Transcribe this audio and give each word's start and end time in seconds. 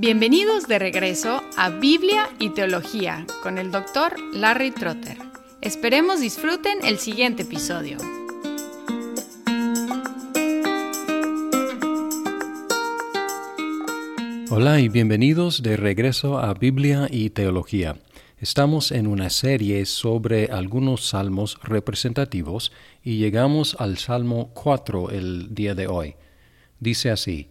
Bienvenidos 0.00 0.68
de 0.68 0.78
regreso 0.78 1.42
a 1.56 1.70
Biblia 1.70 2.30
y 2.38 2.50
Teología 2.50 3.26
con 3.42 3.58
el 3.58 3.72
doctor 3.72 4.14
Larry 4.32 4.70
Trotter. 4.70 5.18
Esperemos 5.60 6.20
disfruten 6.20 6.78
el 6.84 7.00
siguiente 7.00 7.42
episodio. 7.42 7.98
Hola 14.50 14.78
y 14.78 14.88
bienvenidos 14.88 15.64
de 15.64 15.76
regreso 15.76 16.38
a 16.38 16.54
Biblia 16.54 17.08
y 17.10 17.30
Teología. 17.30 17.96
Estamos 18.38 18.92
en 18.92 19.08
una 19.08 19.30
serie 19.30 19.84
sobre 19.84 20.46
algunos 20.52 21.08
salmos 21.08 21.58
representativos 21.64 22.70
y 23.02 23.16
llegamos 23.18 23.74
al 23.80 23.98
Salmo 23.98 24.52
4 24.54 25.10
el 25.10 25.52
día 25.56 25.74
de 25.74 25.88
hoy. 25.88 26.14
Dice 26.78 27.10
así, 27.10 27.48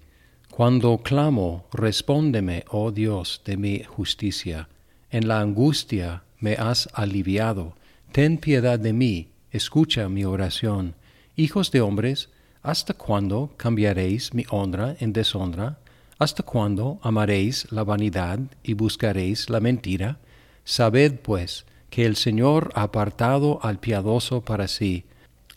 Cuando 0.58 0.98
clamo, 0.98 1.68
respóndeme, 1.72 2.66
oh 2.72 2.92
Dios, 2.92 3.44
de 3.46 3.58
mi 3.58 3.84
justicia. 3.84 4.68
En 5.12 5.28
la 5.28 5.40
angustia 5.40 6.24
me 6.40 6.54
has 6.54 6.90
aliviado. 6.94 7.76
Ten 8.12 8.40
piedad 8.40 8.80
de 8.80 8.92
mí, 8.92 9.30
escucha 9.52 10.10
mi 10.10 10.26
oración. 10.26 10.96
Hijos 11.36 11.70
de 11.70 11.82
hombres, 11.82 12.32
¿hasta 12.64 12.96
cuándo 12.96 13.52
cambiaréis 13.56 14.34
mi 14.34 14.46
honra 14.50 14.96
en 15.00 15.14
deshonra? 15.14 15.78
¿Hasta 16.18 16.42
cuándo 16.42 17.00
amaréis 17.04 17.72
la 17.72 17.84
vanidad 17.84 18.40
y 18.64 18.74
buscaréis 18.74 19.52
la 19.52 19.60
mentira? 19.60 20.18
Sabed, 20.64 21.20
pues, 21.20 21.68
que 21.92 22.08
el 22.08 22.16
Señor 22.16 22.72
ha 22.74 22.82
apartado 22.82 23.60
al 23.62 23.78
piadoso 23.78 24.42
para 24.42 24.68
sí. 24.68 25.06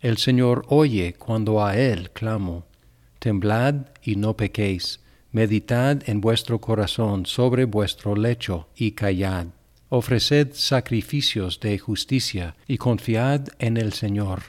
El 0.02 0.18
Señor 0.18 0.66
oye 0.68 1.14
cuando 1.14 1.64
a 1.64 1.78
Él 1.78 2.10
clamo. 2.10 2.66
Temblad 3.20 3.86
y 4.02 4.16
no 4.16 4.36
pequéis. 4.36 4.98
Meditad 5.30 6.02
en 6.08 6.20
vuestro 6.20 6.60
corazón 6.60 7.26
sobre 7.26 7.64
vuestro 7.64 8.16
lecho 8.16 8.68
y 8.74 8.90
callad. 8.92 9.46
Ofreced 9.88 10.54
sacrificios 10.54 11.60
de 11.60 11.78
justicia 11.78 12.56
y 12.66 12.78
confiad 12.78 13.42
en 13.60 13.76
el 13.76 13.92
Señor. 13.92 14.42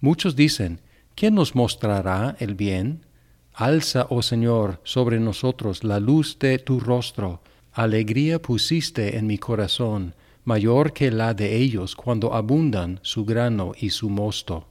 Muchos 0.00 0.34
dicen, 0.34 0.80
¿quién 1.14 1.36
nos 1.36 1.54
mostrará 1.54 2.34
el 2.40 2.56
bien? 2.56 3.06
Alza, 3.54 4.06
oh 4.10 4.22
Señor, 4.22 4.80
sobre 4.82 5.20
nosotros 5.20 5.84
la 5.84 6.00
luz 6.00 6.38
de 6.40 6.58
tu 6.58 6.80
rostro 6.80 7.42
Alegría 7.78 8.42
pusiste 8.42 9.18
en 9.18 9.28
mi 9.28 9.38
corazón, 9.38 10.16
mayor 10.44 10.92
que 10.92 11.12
la 11.12 11.32
de 11.32 11.54
ellos 11.54 11.94
cuando 11.94 12.34
abundan 12.34 12.98
su 13.02 13.24
grano 13.24 13.70
y 13.78 13.90
su 13.90 14.10
mosto. 14.10 14.66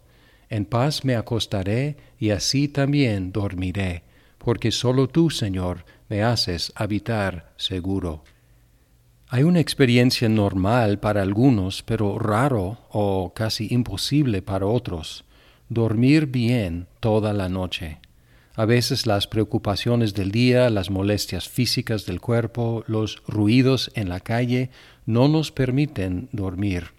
En 0.50 0.66
paz 0.66 1.04
me 1.04 1.16
acostaré 1.16 1.98
y 2.20 2.30
así 2.30 2.68
también 2.68 3.32
dormiré, 3.32 4.04
porque 4.38 4.72
sólo 4.72 5.08
tú, 5.08 5.30
Señor, 5.30 5.86
me 6.10 6.24
haces 6.24 6.72
habitar 6.76 7.52
seguro. 7.58 8.24
Hay 9.30 9.44
una 9.44 9.60
experiencia 9.60 10.30
normal 10.30 11.00
para 11.00 11.22
algunos, 11.22 11.84
pero 11.84 12.18
raro 12.18 12.78
o 12.90 13.34
casi 13.34 13.68
imposible 13.72 14.42
para 14.42 14.68
otros, 14.68 15.26
dormir 15.68 16.28
bien 16.28 16.88
toda 17.02 17.34
la 17.34 17.50
noche. 17.50 18.00
A 18.56 18.66
veces 18.66 19.06
las 19.06 19.28
preocupaciones 19.28 20.14
del 20.14 20.32
día, 20.32 20.70
las 20.70 20.90
molestias 20.90 21.50
físicas 21.50 22.06
del 22.06 22.22
cuerpo, 22.22 22.86
los 22.88 23.22
ruidos 23.28 23.92
en 23.96 24.08
la 24.08 24.22
calle 24.22 24.72
no 25.06 25.28
nos 25.28 25.52
permiten 25.52 26.30
dormir. 26.32 26.97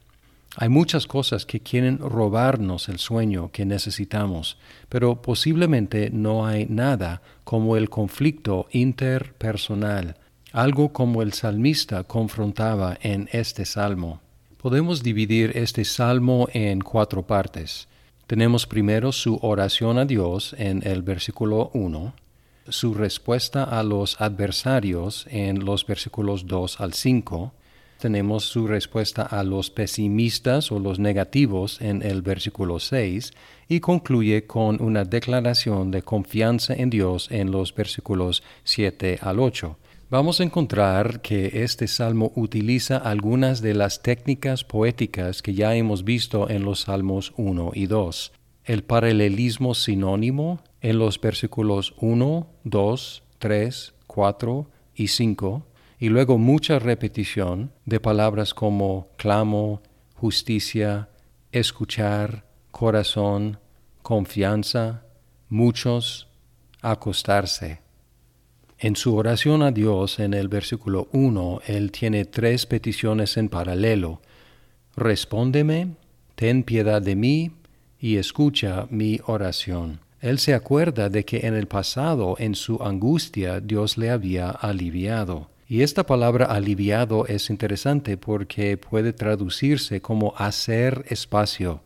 Hay 0.61 0.71
muchas 0.71 1.07
cosas 1.07 1.47
que 1.47 1.61
quieren 1.61 1.99
robarnos 1.99 2.89
el 2.89 2.99
sueño 2.99 3.53
que 3.53 3.65
necesitamos, 3.65 4.59
pero 4.89 5.23
posiblemente 5.23 6.11
no 6.11 6.47
hay 6.47 6.67
nada 6.67 7.23
como 7.45 7.77
el 7.77 7.89
conflicto 7.89 8.67
interpersonal, 8.73 10.17
algo 10.51 10.93
como 10.93 11.23
el 11.23 11.33
salmista 11.33 12.03
confrontaba 12.03 12.99
en 13.03 13.29
este 13.31 13.65
salmo. 13.65 14.21
Podemos 14.57 15.05
dividir 15.05 15.53
este 15.57 15.85
salmo 15.85 16.49
en 16.53 16.81
cuatro 16.81 17.25
partes. 17.25 17.87
Tenemos 18.27 18.67
primero 18.67 19.13
su 19.13 19.39
oración 19.41 19.97
a 19.97 20.07
Dios 20.07 20.57
en 20.59 20.85
el 20.85 21.03
versículo 21.03 21.71
1, 21.73 22.15
su 22.69 22.95
respuesta 22.95 23.63
a 23.63 23.85
los 23.85 24.21
adversarios 24.21 25.25
en 25.31 25.65
los 25.65 25.87
versículos 25.87 26.49
2 26.49 26.81
al 26.81 26.95
5, 26.95 27.53
tenemos 27.99 28.45
su 28.45 28.67
respuesta 28.67 29.23
a 29.23 29.45
los 29.45 29.71
pesimistas 29.71 30.73
o 30.73 30.79
los 30.79 30.99
negativos 30.99 31.81
en 31.81 32.03
el 32.03 32.23
versículo 32.23 32.79
6 32.79 33.33
y 33.69 33.81
concluye 33.81 34.47
con 34.47 34.81
una 34.83 35.05
declaración 35.05 35.91
de 35.91 36.03
confianza 36.03 36.75
en 36.75 36.91
Dios 36.91 37.29
en 37.31 37.51
los 37.51 37.75
versículos 37.75 38.43
7 38.65 39.19
al 39.21 39.41
8 39.41 39.77
vamos 40.11 40.41
a 40.41 40.45
encontrar 40.45 41.21
que 41.21 41.63
este 41.63 41.87
salmo 41.87 42.33
utiliza 42.35 42.97
algunas 42.97 43.61
de 43.61 43.75
las 43.75 44.03
técnicas 44.03 44.65
poéticas 44.65 45.43
que 45.43 45.55
ya 45.55 45.75
hemos 45.75 46.05
visto 46.05 46.49
en 46.49 46.65
los 46.65 46.81
salmos 46.83 47.33
1 47.37 47.73
y 47.75 47.87
2. 47.87 48.33
El 48.65 48.85
paralelismo 48.85 49.75
sinónimo 49.75 50.61
en 50.81 50.99
los 50.99 51.21
versículos 51.21 51.95
1, 52.01 52.47
2, 52.65 53.23
3, 53.39 53.95
4 54.07 54.71
y 54.95 55.09
5, 55.09 55.67
y 55.99 56.09
luego 56.09 56.39
mucha 56.39 56.79
repetición 56.79 57.73
de 57.85 58.01
palabras 58.01 58.55
como 58.55 59.09
clamo, 59.17 59.83
justicia, 60.15 61.09
escuchar, 61.53 62.45
corazón, 62.71 63.59
confianza, 64.03 65.05
muchos, 65.49 66.29
acostarse. 66.81 67.81
En 68.79 68.95
su 68.95 69.17
oración 69.17 69.63
a 69.63 69.73
Dios 69.73 70.21
en 70.21 70.35
el 70.35 70.47
versículo 70.47 71.09
1, 71.13 71.63
Él 71.67 71.91
tiene 71.91 72.25
tres 72.25 72.65
peticiones 72.67 73.37
en 73.37 73.49
paralelo. 73.49 74.23
Respóndeme, 74.95 75.97
ten 76.37 76.63
piedad 76.63 77.03
de 77.03 77.17
mí 77.17 77.51
y 77.99 78.17
escucha 78.17 78.87
mi 78.91 79.21
oración. 79.27 80.01
Él 80.21 80.39
se 80.39 80.55
acuerda 80.55 81.09
de 81.09 81.25
que 81.25 81.47
en 81.47 81.55
el 81.55 81.67
pasado, 81.67 82.37
en 82.39 82.55
su 82.55 82.81
angustia, 82.83 83.61
Dios 83.61 83.99
le 83.99 84.11
había 84.11 84.51
aliviado. 84.51 85.51
Y 85.69 85.83
esta 85.83 86.07
palabra 86.07 86.47
aliviado 86.47 87.27
es 87.27 87.51
interesante 87.51 88.17
porque 88.17 88.77
puede 88.79 89.13
traducirse 89.13 90.01
como 90.01 90.35
hacer 90.37 91.05
espacio 91.09 91.83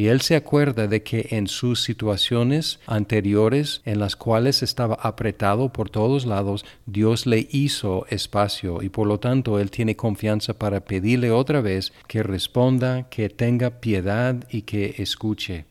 y 0.00 0.06
él 0.06 0.22
se 0.22 0.36
acuerda 0.36 0.86
de 0.86 1.02
que 1.02 1.28
en 1.32 1.46
sus 1.46 1.82
situaciones 1.82 2.80
anteriores 2.86 3.82
en 3.84 3.98
las 3.98 4.16
cuales 4.16 4.62
estaba 4.62 4.94
apretado 4.94 5.74
por 5.74 5.90
todos 5.90 6.24
lados, 6.24 6.64
Dios 6.86 7.26
le 7.26 7.48
hizo 7.50 8.06
espacio 8.08 8.82
y 8.82 8.88
por 8.88 9.06
lo 9.06 9.18
tanto 9.18 9.58
él 9.58 9.70
tiene 9.70 9.96
confianza 9.96 10.54
para 10.54 10.80
pedirle 10.80 11.30
otra 11.30 11.60
vez 11.60 11.92
que 12.06 12.22
responda, 12.22 13.10
que 13.10 13.28
tenga 13.28 13.80
piedad 13.80 14.36
y 14.50 14.62
que 14.62 14.94
escuche. 14.98 15.66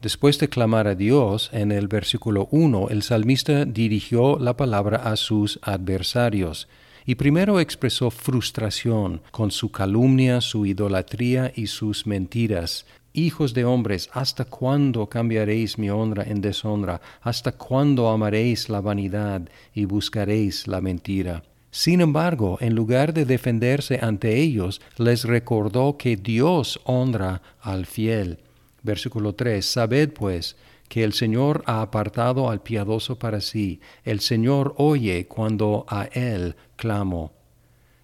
Después 0.00 0.38
de 0.38 0.48
clamar 0.48 0.88
a 0.88 0.96
Dios, 0.96 1.50
en 1.52 1.70
el 1.70 1.86
versículo 1.86 2.48
1, 2.50 2.88
el 2.90 3.02
salmista 3.02 3.64
dirigió 3.64 4.38
la 4.38 4.56
palabra 4.56 4.98
a 4.98 5.14
sus 5.14 5.58
adversarios 5.62 6.68
y 7.08 7.14
primero 7.14 7.58
expresó 7.58 8.10
frustración 8.10 9.22
con 9.30 9.50
su 9.50 9.72
calumnia, 9.72 10.42
su 10.42 10.66
idolatría 10.66 11.50
y 11.56 11.68
sus 11.68 12.06
mentiras, 12.06 12.84
Hijos 13.14 13.54
de 13.54 13.64
hombres, 13.64 14.10
¿hasta 14.12 14.44
cuándo 14.44 15.08
cambiaréis 15.08 15.78
mi 15.78 15.88
honra 15.88 16.24
en 16.24 16.42
deshonra? 16.42 17.00
¿Hasta 17.22 17.52
cuándo 17.52 18.10
amaréis 18.10 18.68
la 18.68 18.82
vanidad 18.82 19.48
y 19.74 19.86
buscaréis 19.86 20.68
la 20.68 20.82
mentira? 20.82 21.42
Sin 21.70 22.02
embargo, 22.02 22.58
en 22.60 22.74
lugar 22.74 23.14
de 23.14 23.24
defenderse 23.24 23.98
ante 24.02 24.36
ellos, 24.36 24.82
les 24.98 25.24
recordó 25.24 25.96
que 25.96 26.16
Dios 26.16 26.78
honra 26.84 27.40
al 27.62 27.86
fiel. 27.86 28.38
Versículo 28.82 29.34
3. 29.34 29.64
Sabed 29.64 30.12
pues 30.12 30.56
que 30.88 31.04
el 31.04 31.12
Señor 31.12 31.62
ha 31.66 31.82
apartado 31.82 32.50
al 32.50 32.60
piadoso 32.60 33.18
para 33.18 33.40
sí, 33.40 33.80
el 34.04 34.20
Señor 34.20 34.74
oye 34.78 35.26
cuando 35.26 35.84
a 35.88 36.04
Él 36.04 36.56
clamo 36.76 37.32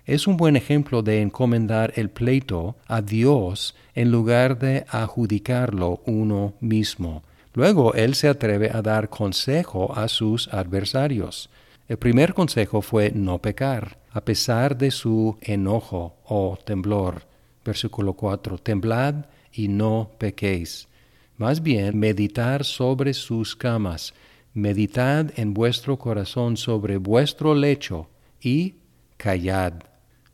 es 0.06 0.26
un 0.26 0.36
buen 0.36 0.56
ejemplo 0.56 1.02
de 1.02 1.22
encomendar 1.22 1.94
el 1.96 2.10
pleito 2.10 2.76
a 2.86 3.00
Dios 3.00 3.74
en 3.94 4.10
lugar 4.10 4.58
de 4.58 4.84
adjudicarlo 4.90 6.02
uno 6.04 6.54
mismo. 6.60 7.22
Luego 7.54 7.94
él 7.94 8.14
se 8.14 8.28
atreve 8.28 8.70
a 8.70 8.82
dar 8.82 9.08
consejo 9.08 9.96
a 9.96 10.08
sus 10.08 10.52
adversarios. 10.52 11.48
El 11.88 11.96
primer 11.96 12.34
consejo 12.34 12.82
fue 12.82 13.12
no 13.14 13.38
pecar, 13.38 13.98
a 14.10 14.20
pesar 14.20 14.76
de 14.76 14.90
su 14.90 15.38
enojo 15.40 16.16
o 16.26 16.58
temblor. 16.62 17.22
Versículo 17.64 18.12
4. 18.12 18.58
Temblad 18.58 19.26
y 19.52 19.68
no 19.68 20.10
pequéis. 20.18 20.88
Más 21.36 21.62
bien, 21.62 21.98
meditar 21.98 22.64
sobre 22.64 23.12
sus 23.12 23.56
camas. 23.56 24.14
Meditad 24.52 25.32
en 25.36 25.52
vuestro 25.52 25.98
corazón 25.98 26.56
sobre 26.56 26.96
vuestro 26.96 27.56
lecho 27.56 28.08
y 28.40 28.76
callad. 29.16 29.74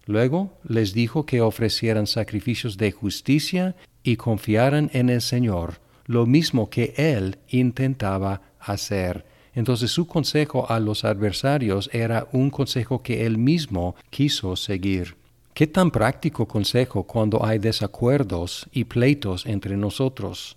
Luego 0.05 0.59
les 0.69 0.93
dijo 0.93 1.25
que 1.25 1.41
ofrecieran 1.41 2.07
sacrificios 2.07 2.77
de 2.77 2.93
justicia 2.93 3.77
y 4.03 4.17
confiaran 4.17 4.91
en 4.93 5.09
el 5.09 5.23
Señor, 5.23 5.81
lo 6.05 6.27
mismo 6.27 6.69
que 6.69 6.93
él 6.97 7.39
intentaba 7.49 8.43
hacer. 8.59 9.25
Entonces 9.55 9.91
su 9.91 10.07
consejo 10.07 10.71
a 10.71 10.81
los 10.81 11.05
adversarios 11.05 11.89
era 11.95 12.29
un 12.33 12.51
consejo 12.51 13.03
que 13.03 13.25
él 13.25 13.39
mismo 13.39 13.95
quiso 14.11 14.55
seguir. 14.55 15.17
¿Qué 15.55 15.67
tan 15.67 15.91
práctico 15.91 16.47
consejo 16.47 17.05
cuando 17.05 17.45
hay 17.45 17.59
desacuerdos 17.59 18.69
y 18.73 18.85
pleitos 18.85 19.47
entre 19.47 19.77
nosotros? 19.77 20.57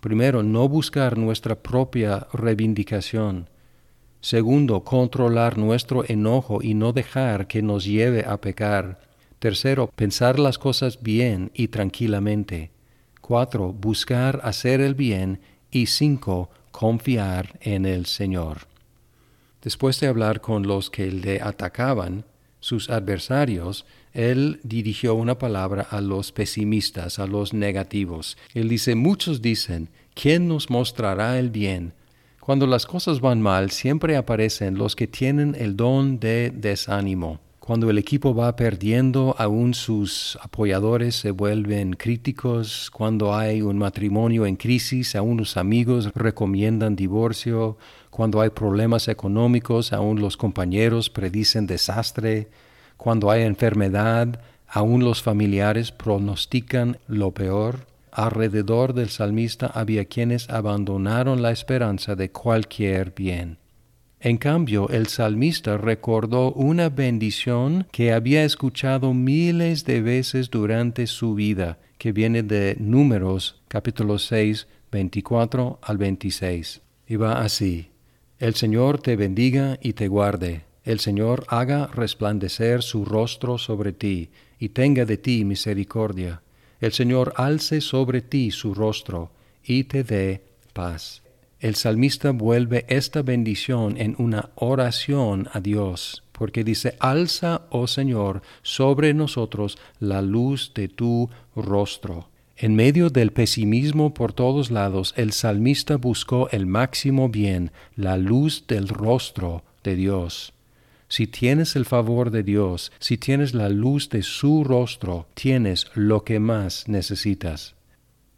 Primero, 0.00 0.42
no 0.42 0.68
buscar 0.68 1.18
nuestra 1.18 1.56
propia 1.56 2.26
reivindicación. 2.32 3.48
Segundo, 4.20 4.82
controlar 4.84 5.58
nuestro 5.58 6.04
enojo 6.06 6.62
y 6.62 6.74
no 6.74 6.92
dejar 6.92 7.46
que 7.46 7.62
nos 7.62 7.84
lleve 7.84 8.24
a 8.26 8.40
pecar. 8.40 9.00
Tercero, 9.38 9.90
pensar 9.94 10.38
las 10.38 10.58
cosas 10.58 11.02
bien 11.02 11.50
y 11.54 11.68
tranquilamente. 11.68 12.70
Cuatro, 13.20 13.72
buscar 13.72 14.40
hacer 14.42 14.80
el 14.80 14.94
bien. 14.94 15.40
Y 15.70 15.86
cinco, 15.86 16.50
confiar 16.72 17.58
en 17.60 17.86
el 17.86 18.06
Señor. 18.06 18.66
Después 19.62 20.00
de 20.00 20.08
hablar 20.08 20.40
con 20.40 20.66
los 20.66 20.90
que 20.90 21.12
le 21.12 21.40
atacaban, 21.40 22.24
sus 22.60 22.90
adversarios, 22.90 23.86
él 24.12 24.60
dirigió 24.62 25.14
una 25.14 25.38
palabra 25.38 25.86
a 25.90 26.00
los 26.00 26.32
pesimistas, 26.32 27.18
a 27.18 27.26
los 27.26 27.54
negativos. 27.54 28.36
Él 28.54 28.68
dice, 28.68 28.94
muchos 28.94 29.40
dicen, 29.42 29.88
¿quién 30.14 30.48
nos 30.48 30.70
mostrará 30.70 31.38
el 31.38 31.50
bien? 31.50 31.92
Cuando 32.40 32.66
las 32.66 32.86
cosas 32.86 33.20
van 33.20 33.40
mal, 33.40 33.70
siempre 33.70 34.16
aparecen 34.16 34.76
los 34.76 34.96
que 34.96 35.06
tienen 35.06 35.54
el 35.58 35.76
don 35.76 36.18
de 36.18 36.50
desánimo. 36.50 37.38
Cuando 37.60 37.88
el 37.88 37.98
equipo 37.98 38.34
va 38.34 38.56
perdiendo, 38.56 39.36
aún 39.38 39.74
sus 39.74 40.36
apoyadores 40.42 41.14
se 41.14 41.30
vuelven 41.30 41.92
críticos. 41.92 42.90
Cuando 42.90 43.32
hay 43.36 43.62
un 43.62 43.78
matrimonio 43.78 44.46
en 44.46 44.56
crisis, 44.56 45.14
aún 45.14 45.36
los 45.36 45.56
amigos 45.56 46.10
recomiendan 46.16 46.96
divorcio. 46.96 47.76
Cuando 48.10 48.40
hay 48.40 48.50
problemas 48.50 49.06
económicos, 49.06 49.92
aún 49.92 50.20
los 50.20 50.36
compañeros 50.36 51.10
predicen 51.10 51.68
desastre. 51.68 52.48
Cuando 53.00 53.30
hay 53.30 53.44
enfermedad, 53.44 54.42
aún 54.68 55.02
los 55.02 55.22
familiares 55.22 55.90
pronostican 55.90 56.98
lo 57.08 57.30
peor. 57.30 57.86
Alrededor 58.12 58.92
del 58.92 59.08
salmista 59.08 59.68
había 59.68 60.04
quienes 60.04 60.50
abandonaron 60.50 61.40
la 61.40 61.50
esperanza 61.50 62.14
de 62.14 62.30
cualquier 62.30 63.14
bien. 63.16 63.56
En 64.20 64.36
cambio, 64.36 64.90
el 64.90 65.06
salmista 65.06 65.78
recordó 65.78 66.52
una 66.52 66.90
bendición 66.90 67.86
que 67.90 68.12
había 68.12 68.44
escuchado 68.44 69.14
miles 69.14 69.86
de 69.86 70.02
veces 70.02 70.50
durante 70.50 71.06
su 71.06 71.34
vida, 71.34 71.78
que 71.96 72.12
viene 72.12 72.42
de 72.42 72.76
Números 72.78 73.62
capítulo 73.68 74.18
6, 74.18 74.66
24 74.92 75.78
al 75.80 75.96
26. 75.96 76.82
Y 77.08 77.16
va 77.16 77.40
así, 77.40 77.88
El 78.38 78.56
Señor 78.56 79.00
te 79.00 79.16
bendiga 79.16 79.78
y 79.80 79.94
te 79.94 80.06
guarde 80.06 80.69
el 80.84 81.00
Señor 81.00 81.44
haga 81.48 81.86
resplandecer 81.88 82.82
su 82.82 83.04
rostro 83.04 83.58
sobre 83.58 83.92
ti 83.92 84.30
y 84.58 84.70
tenga 84.70 85.04
de 85.04 85.18
ti 85.18 85.44
misericordia. 85.44 86.42
El 86.80 86.92
Señor 86.92 87.34
alce 87.36 87.80
sobre 87.80 88.22
ti 88.22 88.50
su 88.50 88.74
rostro 88.74 89.30
y 89.64 89.84
te 89.84 90.04
dé 90.04 90.42
paz. 90.72 91.22
El 91.60 91.74
salmista 91.74 92.30
vuelve 92.30 92.86
esta 92.88 93.20
bendición 93.20 93.98
en 93.98 94.14
una 94.18 94.48
oración 94.54 95.48
a 95.52 95.60
Dios, 95.60 96.22
porque 96.32 96.64
dice, 96.64 96.96
Alza, 97.00 97.62
oh 97.68 97.86
Señor, 97.86 98.40
sobre 98.62 99.12
nosotros 99.12 99.76
la 99.98 100.22
luz 100.22 100.72
de 100.74 100.88
tu 100.88 101.28
rostro. 101.54 102.30
En 102.56 102.74
medio 102.74 103.10
del 103.10 103.32
pesimismo 103.32 104.14
por 104.14 104.32
todos 104.32 104.70
lados, 104.70 105.12
el 105.18 105.32
salmista 105.32 105.96
buscó 105.96 106.48
el 106.50 106.64
máximo 106.64 107.28
bien, 107.28 107.72
la 107.94 108.16
luz 108.16 108.66
del 108.66 108.88
rostro 108.88 109.62
de 109.84 109.96
Dios. 109.96 110.54
Si 111.10 111.26
tienes 111.26 111.74
el 111.74 111.86
favor 111.86 112.30
de 112.30 112.44
Dios, 112.44 112.92
si 113.00 113.18
tienes 113.18 113.52
la 113.52 113.68
luz 113.68 114.10
de 114.10 114.22
su 114.22 114.62
rostro, 114.62 115.26
tienes 115.34 115.90
lo 115.94 116.22
que 116.22 116.38
más 116.38 116.86
necesitas. 116.86 117.74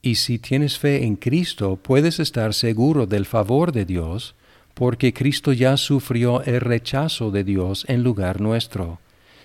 Y 0.00 0.14
si 0.14 0.38
tienes 0.38 0.78
fe 0.78 1.04
en 1.04 1.16
Cristo, 1.16 1.76
puedes 1.76 2.18
estar 2.18 2.54
seguro 2.54 3.06
del 3.06 3.26
favor 3.26 3.72
de 3.72 3.84
Dios, 3.84 4.34
porque 4.72 5.12
Cristo 5.12 5.52
ya 5.52 5.76
sufrió 5.76 6.42
el 6.44 6.62
rechazo 6.62 7.30
de 7.30 7.44
Dios 7.44 7.84
en 7.88 8.02
lugar 8.02 8.40
nuestro. 8.40 9.00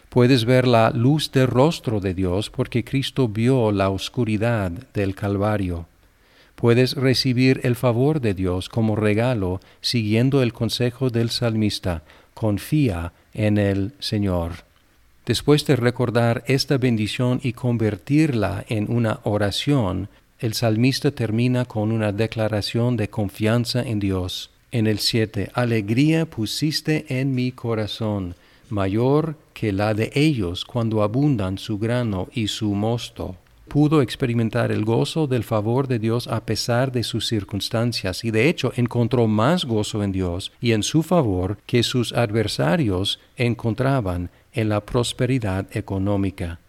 Puedes 0.07 0.45
ver 0.45 0.65
la 0.65 0.91
luz 0.91 1.29
del 1.29 1.47
rostro 1.47 2.00
de 2.00 2.13
Dios 2.13 2.50
porque 2.50 2.85
Cristo 2.85 3.27
vio 3.27 3.74
la 3.74 3.89
oscuridad 3.89 4.71
del 4.94 5.15
Calvario. 5.15 5.85
Puedes 6.56 6.95
recibir 6.95 7.59
el 7.63 7.75
favor 7.75 8.21
de 8.21 8.33
Dios 8.33 8.69
como 8.69 8.95
regalo 8.95 9.59
siguiendo 9.81 10.41
el 10.41 10.53
consejo 10.53 11.09
del 11.09 11.29
salmista, 11.29 12.03
confía 12.38 13.13
en 13.34 13.57
el 13.57 13.94
Señor. 13.98 14.63
Después 15.25 15.66
de 15.66 15.75
recordar 15.75 16.44
esta 16.45 16.78
bendición 16.78 17.39
y 17.42 17.54
convertirla 17.54 18.63
en 18.69 18.92
una 18.92 19.22
oración, 19.24 20.07
el 20.38 20.54
salmista 20.54 21.10
termina 21.10 21.66
con 21.66 21.92
una 21.92 22.12
declaración 22.12 22.95
de 22.95 23.10
confianza 23.10 23.81
en 23.81 24.00
Dios. 24.00 24.51
En 24.72 24.86
el 24.86 25.00
7, 25.00 25.50
alegría 25.56 26.28
pusiste 26.28 27.07
en 27.10 27.34
mi 27.34 27.51
corazón, 27.51 28.36
mayor 28.69 29.36
que 29.56 29.72
la 29.72 29.95
de 29.95 30.12
ellos 30.13 30.63
cuando 30.63 31.01
abundan 31.01 31.57
su 31.57 31.80
grano 31.80 32.28
y 32.34 32.50
su 32.50 32.75
mosto 32.75 33.36
pudo 33.67 34.01
experimentar 34.01 34.71
el 34.71 34.85
gozo 34.85 35.27
del 35.27 35.43
favor 35.43 35.87
de 35.87 35.99
Dios 35.99 36.27
a 36.27 36.45
pesar 36.45 36.91
de 36.91 37.03
sus 37.03 37.27
circunstancias 37.27 38.23
y 38.23 38.31
de 38.31 38.49
hecho 38.49 38.71
encontró 38.75 39.27
más 39.27 39.65
gozo 39.65 40.03
en 40.03 40.11
Dios 40.11 40.51
y 40.61 40.71
en 40.71 40.83
su 40.83 41.03
favor 41.03 41.57
que 41.65 41.83
sus 41.83 42.13
adversarios 42.13 43.19
encontraban 43.35 44.29
en 44.53 44.69
la 44.69 44.85
prosperidad 44.85 45.67
económica. 45.75 46.59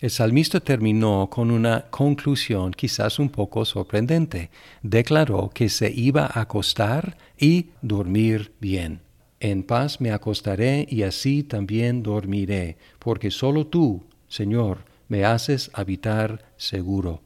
El 0.00 0.10
salmista 0.10 0.60
terminó 0.60 1.28
con 1.28 1.50
una 1.50 1.82
conclusión 1.90 2.72
quizás 2.72 3.18
un 3.18 3.28
poco 3.28 3.66
sorprendente. 3.66 4.50
Declaró 4.82 5.50
que 5.52 5.68
se 5.68 5.92
iba 5.92 6.24
a 6.24 6.40
acostar 6.40 7.18
y 7.38 7.66
dormir 7.82 8.52
bien. 8.60 9.00
En 9.40 9.62
paz 9.62 10.00
me 10.00 10.10
acostaré 10.10 10.86
y 10.88 11.02
así 11.02 11.42
también 11.42 12.02
dormiré, 12.02 12.78
porque 12.98 13.30
solo 13.30 13.66
tú, 13.66 14.02
Señor, 14.28 14.89
me 15.10 15.26
haces 15.26 15.70
habitar 15.74 16.46
seguro. 16.56 17.20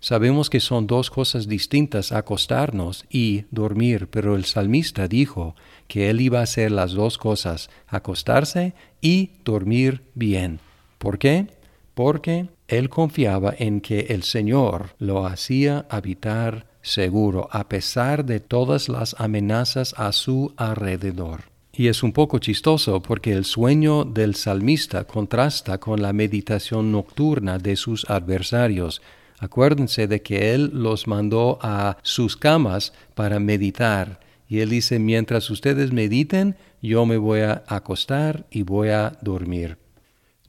Sabemos 0.00 0.50
que 0.50 0.60
son 0.60 0.86
dos 0.86 1.10
cosas 1.10 1.46
distintas 1.46 2.10
acostarnos 2.10 3.04
y 3.10 3.44
dormir, 3.50 4.08
pero 4.10 4.34
el 4.34 4.46
salmista 4.46 5.08
dijo 5.08 5.54
que 5.88 6.10
él 6.10 6.20
iba 6.20 6.40
a 6.40 6.44
hacer 6.44 6.72
las 6.72 6.92
dos 6.92 7.18
cosas, 7.18 7.70
acostarse 7.86 8.74
y 9.00 9.32
dormir 9.44 10.02
bien. 10.14 10.58
¿Por 10.98 11.18
qué? 11.18 11.48
Porque 11.94 12.48
él 12.66 12.88
confiaba 12.88 13.54
en 13.56 13.80
que 13.80 14.06
el 14.08 14.22
Señor 14.22 14.94
lo 14.98 15.26
hacía 15.26 15.86
habitar 15.90 16.66
seguro, 16.82 17.48
a 17.52 17.68
pesar 17.68 18.24
de 18.24 18.40
todas 18.40 18.88
las 18.88 19.14
amenazas 19.18 19.94
a 19.98 20.12
su 20.12 20.54
alrededor. 20.56 21.49
Y 21.72 21.86
es 21.86 22.02
un 22.02 22.12
poco 22.12 22.38
chistoso 22.38 23.00
porque 23.00 23.32
el 23.32 23.44
sueño 23.44 24.04
del 24.04 24.34
salmista 24.34 25.04
contrasta 25.04 25.78
con 25.78 26.02
la 26.02 26.12
meditación 26.12 26.90
nocturna 26.90 27.58
de 27.58 27.76
sus 27.76 28.08
adversarios. 28.10 29.00
Acuérdense 29.38 30.06
de 30.06 30.20
que 30.20 30.52
él 30.52 30.70
los 30.74 31.06
mandó 31.06 31.58
a 31.62 31.96
sus 32.02 32.36
camas 32.36 32.92
para 33.14 33.38
meditar. 33.38 34.20
Y 34.48 34.58
él 34.58 34.70
dice, 34.70 34.98
mientras 34.98 35.48
ustedes 35.48 35.92
mediten, 35.92 36.56
yo 36.82 37.06
me 37.06 37.16
voy 37.16 37.40
a 37.40 37.62
acostar 37.68 38.46
y 38.50 38.62
voy 38.62 38.88
a 38.88 39.16
dormir. 39.22 39.79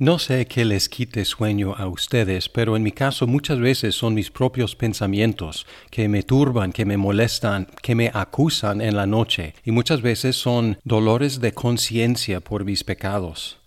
No 0.01 0.17
sé 0.17 0.47
qué 0.47 0.65
les 0.65 0.89
quite 0.89 1.25
sueño 1.25 1.75
a 1.77 1.85
ustedes, 1.87 2.49
pero 2.49 2.75
en 2.75 2.81
mi 2.81 2.91
caso 2.91 3.27
muchas 3.27 3.59
veces 3.59 3.93
son 3.93 4.15
mis 4.15 4.31
propios 4.31 4.75
pensamientos 4.75 5.67
que 5.91 6.09
me 6.09 6.23
turban, 6.23 6.71
que 6.71 6.85
me 6.85 6.97
molestan, 6.97 7.67
que 7.83 7.93
me 7.93 8.09
acusan 8.11 8.81
en 8.81 8.95
la 8.95 9.05
noche, 9.05 9.53
y 9.63 9.69
muchas 9.69 10.01
veces 10.01 10.35
son 10.35 10.79
dolores 10.83 11.39
de 11.39 11.51
conciencia 11.51 12.39
por 12.39 12.65
mis 12.65 12.83
pecados. 12.83 13.59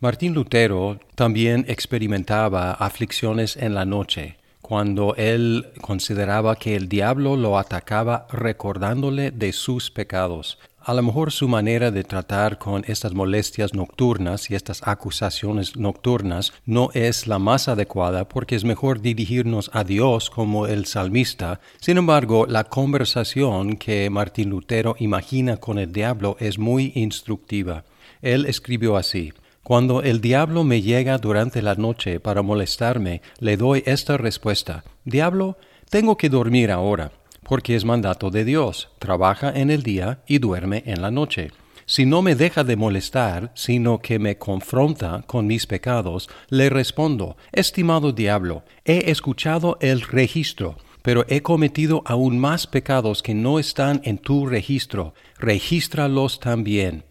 Martín 0.00 0.34
Lutero 0.34 0.98
también 1.14 1.64
experimentaba 1.68 2.72
aflicciones 2.72 3.56
en 3.56 3.74
la 3.74 3.84
noche, 3.84 4.36
cuando 4.60 5.14
él 5.14 5.68
consideraba 5.80 6.56
que 6.56 6.74
el 6.74 6.88
diablo 6.88 7.36
lo 7.36 7.56
atacaba 7.56 8.26
recordándole 8.32 9.30
de 9.30 9.52
sus 9.52 9.92
pecados, 9.92 10.58
a 10.88 10.94
lo 10.94 11.02
mejor 11.02 11.32
su 11.32 11.48
manera 11.48 11.90
de 11.90 12.02
tratar 12.02 12.56
con 12.56 12.82
estas 12.86 13.12
molestias 13.12 13.74
nocturnas 13.74 14.50
y 14.50 14.54
estas 14.54 14.80
acusaciones 14.88 15.76
nocturnas 15.76 16.54
no 16.64 16.88
es 16.94 17.26
la 17.26 17.38
más 17.38 17.68
adecuada 17.68 18.26
porque 18.26 18.56
es 18.56 18.64
mejor 18.64 19.02
dirigirnos 19.02 19.70
a 19.74 19.84
Dios 19.84 20.30
como 20.30 20.66
el 20.66 20.86
salmista. 20.86 21.60
Sin 21.78 21.98
embargo, 21.98 22.46
la 22.46 22.64
conversación 22.64 23.76
que 23.76 24.08
Martín 24.08 24.48
Lutero 24.48 24.96
imagina 24.98 25.58
con 25.58 25.78
el 25.78 25.92
diablo 25.92 26.38
es 26.40 26.58
muy 26.58 26.92
instructiva. 26.94 27.84
Él 28.22 28.46
escribió 28.46 28.96
así. 28.96 29.34
Cuando 29.62 30.00
el 30.00 30.22
diablo 30.22 30.64
me 30.64 30.80
llega 30.80 31.18
durante 31.18 31.60
la 31.60 31.74
noche 31.74 32.18
para 32.18 32.40
molestarme, 32.40 33.20
le 33.40 33.58
doy 33.58 33.82
esta 33.84 34.16
respuesta. 34.16 34.84
Diablo, 35.04 35.58
tengo 35.90 36.16
que 36.16 36.30
dormir 36.30 36.70
ahora 36.70 37.12
porque 37.48 37.74
es 37.74 37.84
mandato 37.86 38.30
de 38.30 38.44
Dios, 38.44 38.90
trabaja 38.98 39.50
en 39.50 39.70
el 39.70 39.82
día 39.82 40.20
y 40.26 40.38
duerme 40.38 40.82
en 40.86 41.00
la 41.00 41.10
noche. 41.10 41.50
Si 41.86 42.04
no 42.04 42.20
me 42.20 42.34
deja 42.34 42.62
de 42.62 42.76
molestar, 42.76 43.50
sino 43.54 44.00
que 44.00 44.18
me 44.18 44.36
confronta 44.36 45.24
con 45.26 45.46
mis 45.46 45.66
pecados, 45.66 46.28
le 46.50 46.68
respondo, 46.68 47.38
Estimado 47.50 48.12
diablo, 48.12 48.64
he 48.84 49.10
escuchado 49.10 49.78
el 49.80 50.02
registro, 50.02 50.76
pero 51.00 51.24
he 51.28 51.40
cometido 51.40 52.02
aún 52.04 52.38
más 52.38 52.66
pecados 52.66 53.22
que 53.22 53.32
no 53.32 53.58
están 53.58 54.02
en 54.04 54.18
tu 54.18 54.46
registro, 54.46 55.14
regístralos 55.38 56.40
también. 56.40 57.04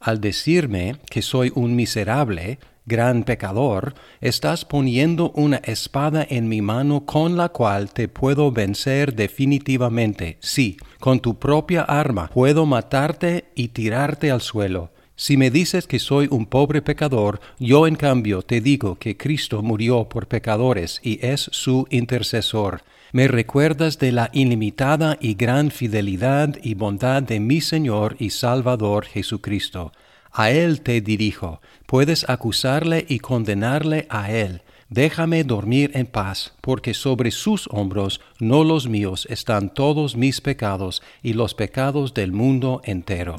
Al 0.00 0.20
decirme 0.20 0.96
que 1.08 1.22
soy 1.22 1.50
un 1.54 1.74
miserable, 1.74 2.58
gran 2.88 3.22
pecador, 3.22 3.94
estás 4.20 4.64
poniendo 4.64 5.30
una 5.36 5.58
espada 5.58 6.26
en 6.28 6.48
mi 6.48 6.62
mano 6.62 7.04
con 7.04 7.36
la 7.36 7.50
cual 7.50 7.92
te 7.92 8.08
puedo 8.08 8.50
vencer 8.50 9.14
definitivamente. 9.14 10.38
Sí, 10.40 10.78
con 10.98 11.20
tu 11.20 11.38
propia 11.38 11.82
arma 11.82 12.28
puedo 12.32 12.66
matarte 12.66 13.44
y 13.54 13.68
tirarte 13.68 14.30
al 14.30 14.40
suelo. 14.40 14.90
Si 15.14 15.36
me 15.36 15.50
dices 15.50 15.86
que 15.86 15.98
soy 15.98 16.28
un 16.30 16.46
pobre 16.46 16.80
pecador, 16.80 17.40
yo 17.58 17.86
en 17.86 17.96
cambio 17.96 18.42
te 18.42 18.60
digo 18.60 18.96
que 18.96 19.16
Cristo 19.16 19.62
murió 19.62 20.08
por 20.08 20.28
pecadores 20.28 21.00
y 21.02 21.18
es 21.26 21.50
su 21.52 21.86
intercesor. 21.90 22.82
Me 23.10 23.26
recuerdas 23.26 23.98
de 23.98 24.12
la 24.12 24.30
ilimitada 24.32 25.16
y 25.20 25.34
gran 25.34 25.72
fidelidad 25.72 26.56
y 26.62 26.74
bondad 26.74 27.22
de 27.22 27.40
mi 27.40 27.60
Señor 27.60 28.14
y 28.20 28.30
Salvador 28.30 29.06
Jesucristo. 29.06 29.92
A 30.32 30.50
Él 30.50 30.80
te 30.82 31.00
dirijo, 31.00 31.60
puedes 31.86 32.28
acusarle 32.28 33.04
y 33.08 33.18
condenarle 33.18 34.06
a 34.10 34.30
Él. 34.30 34.62
Déjame 34.90 35.44
dormir 35.44 35.90
en 35.94 36.06
paz, 36.06 36.54
porque 36.60 36.94
sobre 36.94 37.30
sus 37.30 37.68
hombros, 37.70 38.20
no 38.38 38.64
los 38.64 38.88
míos, 38.88 39.26
están 39.30 39.72
todos 39.72 40.16
mis 40.16 40.40
pecados 40.40 41.02
y 41.22 41.34
los 41.34 41.54
pecados 41.54 42.14
del 42.14 42.32
mundo 42.32 42.80
entero. 42.84 43.36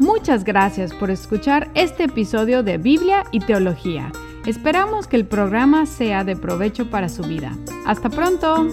Muchas 0.00 0.42
gracias 0.42 0.92
por 0.92 1.10
escuchar 1.10 1.70
este 1.74 2.04
episodio 2.04 2.64
de 2.64 2.78
Biblia 2.78 3.24
y 3.30 3.38
Teología. 3.38 4.10
Esperamos 4.46 5.06
que 5.06 5.16
el 5.16 5.26
programa 5.26 5.86
sea 5.86 6.24
de 6.24 6.34
provecho 6.34 6.90
para 6.90 7.08
su 7.08 7.22
vida. 7.22 7.56
Hasta 7.86 8.10
pronto. 8.10 8.66